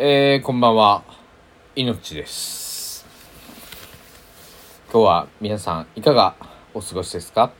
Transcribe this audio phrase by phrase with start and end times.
[0.00, 1.02] えー、こんばんは。
[1.74, 3.04] 命です。
[4.92, 6.36] 今日は皆さんいかが
[6.72, 7.50] お過ごしですか？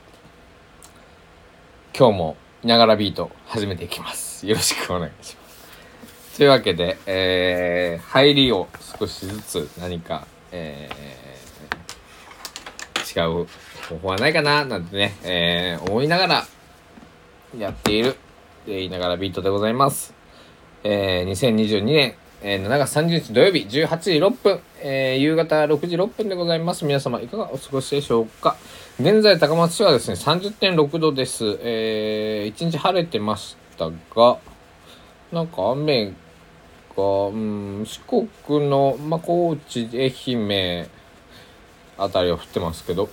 [1.93, 4.47] 今日もいながらビート始めていきます。
[4.47, 6.37] よろしくお願いします。
[6.37, 13.47] というわけで、えー、入りを少しずつ何か、えー、違う
[13.89, 14.63] 方法はないかな？
[14.63, 16.47] なんてね、えー、思いながら
[17.57, 18.15] やっている、
[18.65, 20.13] えー、いながらビートでございます。
[20.85, 26.85] えー、2022年、えー、7月30日土曜日18時6分、えー、夕方6時6分でございます。
[26.85, 28.55] 皆様いかがお過ごしでしょうか？
[28.97, 31.59] 現在高松市はですね、30.6度です。
[31.61, 34.37] えー、一日晴れてましたが、
[35.33, 36.13] なんか雨
[36.95, 40.87] が、うん、四国の、まあ、高知、愛媛
[41.97, 43.09] あたりは降ってますけど、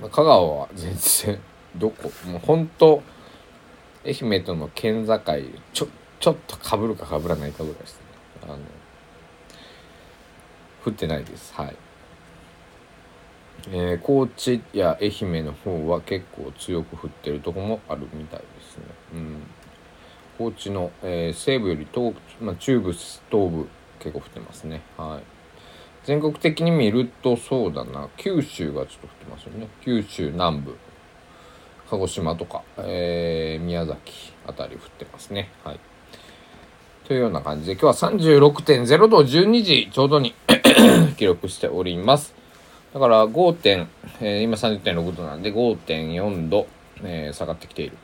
[0.00, 1.40] まあ香川は全然、
[1.74, 3.02] どこもう本当
[4.06, 5.20] 愛媛との県境
[5.72, 5.88] ちょ
[6.20, 7.94] ちょっとかぶるかかぶらないかぐらいです。
[7.96, 8.00] ね
[8.44, 8.58] あの
[10.84, 11.76] 降ってないですはい。
[13.70, 18.84] えー高知や愛媛の方は結構強く降ってるとこもあるみたいですね。
[19.14, 19.42] うん。
[20.38, 24.82] 高知の、えー西部より東、まあ、中部東部結構降ってますね。
[24.96, 25.22] はい。
[26.04, 28.08] 全国的に見るとそうだな。
[28.16, 30.76] 九州がちょっと降ってますよね九州南部。
[31.90, 35.50] 鹿児島とか、えー宮崎あたり降ってますね。
[35.64, 35.80] はい。
[37.08, 40.34] というような感じで、今日は36.0度12時ちょうどに
[41.16, 42.34] 記録しております。
[42.92, 43.88] だから5点、
[44.20, 46.66] えー今30.6度なんで5.4度、
[47.02, 47.96] えー下がってきている、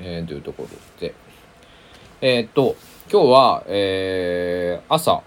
[0.00, 1.14] えーというところで。
[2.20, 2.74] えっと、
[3.08, 5.22] 今日は、え朝、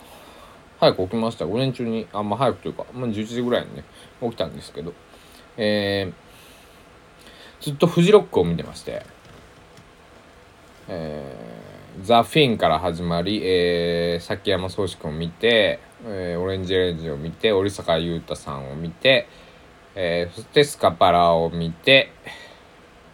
[0.81, 1.45] 早く起きました。
[1.45, 3.85] 午前中に、あんま、早くというか、まあ、11時ぐらいにね、
[4.21, 4.93] 起きたんですけど、
[5.55, 6.11] え
[7.61, 9.05] ずっとフジロックを見てまして、
[10.89, 11.62] え
[12.01, 19.27] ザ・フィンから始まり、えー、崎山宗志君を見て、えーオレンジレンジを見て、織坂優太さんを見て、
[19.95, 22.09] えーそしてスカパラを見て、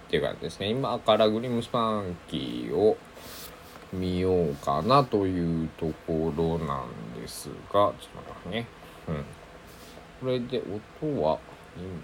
[0.08, 0.70] っていう感じですね。
[0.70, 2.98] 今からグリムスパンキーを
[3.92, 8.68] 見ようかなというところなんですが、ちょっと待ってね。
[9.10, 9.26] うん。
[10.22, 10.64] これで
[11.02, 11.38] 音は、
[11.78, 12.02] 今、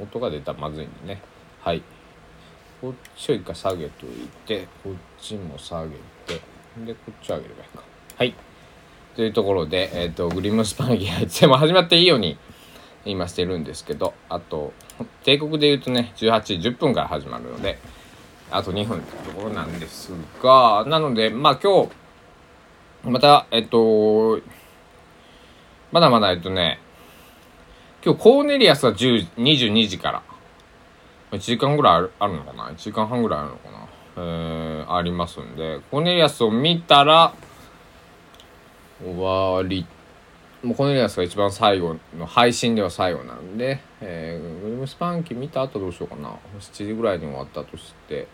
[0.00, 1.22] 音が出たらまずいんでね
[1.60, 1.82] はい
[2.82, 4.08] こっちを一回下げとい
[4.44, 5.90] てこっちも下げ
[6.26, 6.40] て
[6.84, 7.84] でこっち上げればいいか。
[8.16, 8.34] はい。
[9.14, 12.36] というところで、えっとグリムスパンギーいつでも始まっていいように
[13.04, 14.72] 今してるんですけどあと
[15.22, 17.78] 帝国で言うとね18時10分から始まるので
[18.50, 20.10] あと2分ってところなんです
[20.42, 21.90] がなのでまあ今日
[23.04, 24.40] またえっと
[25.92, 26.80] まだまだえっとね
[28.04, 30.22] 今日コーネリアスが10 22時から
[31.32, 33.88] 1時間ぐらいあるあるのかな？1時間半ぐらいあるのかな？
[34.14, 35.80] えー、ありますんで。
[35.90, 37.32] コネリアスを見たら
[39.02, 39.86] 終わり。
[40.62, 46.36] もうコネリアスが一番最後の配信では最後なんで、えー、グリムスパンキー見た後どうしようかな。
[46.60, 48.28] 7時ぐらいに終わったとして。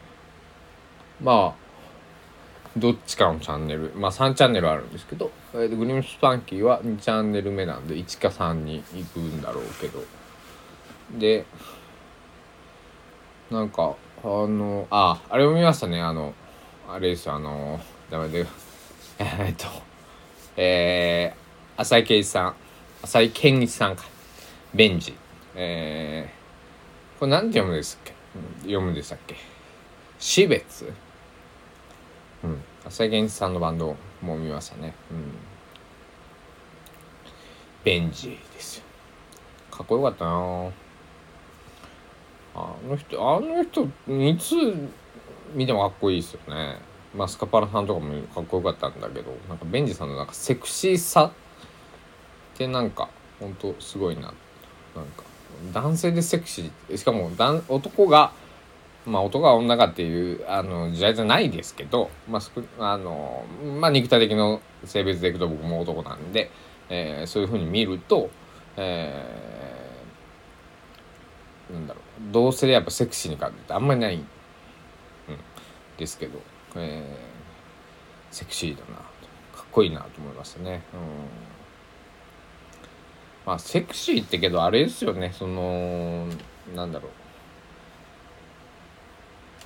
[1.23, 1.69] まあ
[2.77, 3.93] どっちかのチャンネル。
[3.95, 10.03] まあ3チャンネルあるんですけど、えー、グリムスパンキーは2チャンネル目なんで1か3に行くんだろうけど。
[11.17, 11.47] で
[13.51, 16.01] なんかあのああれを見ましたね。
[16.01, 16.35] あの
[16.89, 18.47] あれですよあのダメで
[19.19, 19.67] えっと
[20.57, 22.55] えー、浅井圭一さん
[23.03, 24.05] 浅井健一さんか。
[24.75, 25.15] ベンジ。
[25.55, 28.13] えー、これなんて読むんですっけ？
[28.63, 29.37] 読むんでしたっけ？
[30.19, 30.93] 死別。
[32.45, 34.95] うん、浅井健一さんのバンドも見ましたね。
[35.11, 35.33] うん。
[37.85, 38.85] ベンジですよ。
[39.71, 40.71] かっこよかったなぁ。
[42.59, 44.55] あの人、あの人、いつ
[45.55, 46.79] 見てもかっこいいですよね。
[47.15, 51.33] まあ、スカパラさんとかもかっこよかったんだけど、なんかベンジさんのなんかセクシーさ
[52.55, 53.09] ってなんか、
[53.41, 54.23] ほんとすごいな。
[54.23, 54.35] なんか、
[55.73, 57.31] 男性でセクシー、しかも
[57.69, 58.33] 男が、
[59.07, 62.41] まあ男が女がっていうあの時代じゃないですけど、ま
[62.79, 63.45] あ、あの
[63.81, 66.51] まあ肉体的な性別でいくと僕も男なんで、
[66.91, 68.29] えーそういうふうに見ると、
[68.77, 69.68] えー
[71.73, 72.33] なんだろう。
[72.33, 74.25] 同性でやっぱセクシーに感じてあんまりない、うん、
[75.97, 76.41] ですけど、
[76.77, 78.97] えーセクシーだな。
[78.97, 80.83] かっこいいなと思いましたね。
[80.93, 81.01] うん。
[83.47, 85.33] まあセクシーってけどあれですよね。
[85.33, 86.27] その
[86.75, 87.11] なんだろう。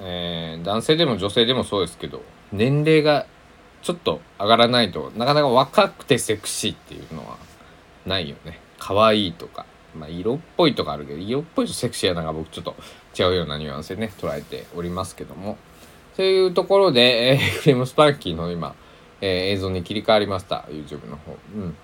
[0.00, 2.22] えー男性でも女性でもそうですけど。
[2.52, 3.26] 年齢が
[3.82, 7.36] ちょっと上がらないとなかなか若くてセクシーっていうのは
[8.06, 8.60] ないよね。
[8.78, 9.66] 可愛いとか、
[9.96, 12.74] まあ、色っぽいとかあるけど色っぽいとセクシーやなんか僕ちょっと
[13.18, 15.58] 違うようなニュアンスでね捉えておりますけども、
[16.16, 18.74] そういうところで、えー、フレームスパンキーの今、
[19.20, 20.66] えー、映像に切り替わりました。
[20.68, 21.36] YouTube の方。
[21.54, 21.76] うん。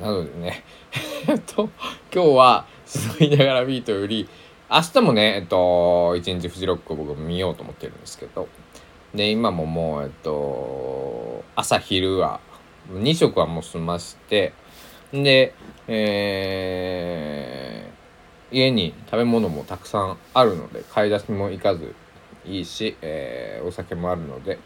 [0.00, 0.64] なのでね、
[1.28, 1.70] えっと、
[2.12, 4.28] 今日は、座りながらビートより、
[4.70, 8.48] 明日もね、えっと、一日フジロックを僕見ようと思ってるんですけど、
[9.14, 12.40] で、今ももう、えっと、朝昼は、
[12.92, 14.52] 2食はもう済まして、
[15.22, 15.54] で、
[15.86, 21.94] えー、家に食べ物もたくさんあるので、買い出しも行かず
[22.44, 24.58] いいし、えー、お酒もあるので、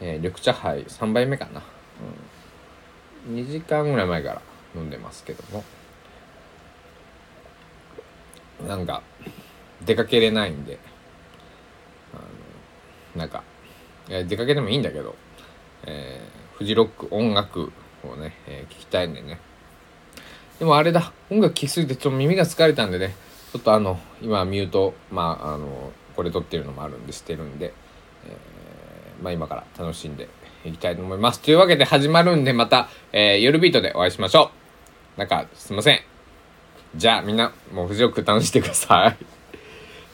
[0.00, 1.62] えー、緑茶杯3杯目かな、
[3.28, 4.42] うん、2時間ぐらい前から
[4.74, 5.62] 飲んでますけども。
[8.66, 9.02] なんか
[9.84, 10.78] 出かけれないんで
[12.14, 12.16] あ
[13.16, 13.42] のなんか
[14.08, 15.16] いや出かけてもいいんだけど、
[15.86, 17.72] えー、フジロック音楽
[18.04, 19.40] をね、えー、聞きたいんでね。
[20.58, 23.14] でもあれだ音楽聴きすぎてちょっと耳が疲れたんでね
[23.52, 27.72] ちょっとあの今ミュートまああのこれ撮ってるのもあるんでしてるんで、
[28.26, 30.28] えー、まあ今から楽しんで
[30.64, 31.40] いきたいと思います。
[31.40, 34.50] というわけで始まるんでまた、えー、夜ビートでお会いしましょ
[35.16, 35.18] う。
[35.18, 36.00] なんかすいません。
[36.96, 39.24] じゃあみんなもう藤尾く楽しんでください。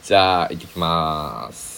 [0.03, 1.70] じゃあ行ってきます。